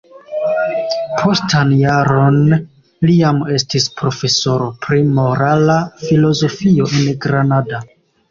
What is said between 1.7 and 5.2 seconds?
jaron li jam estis profesoro pri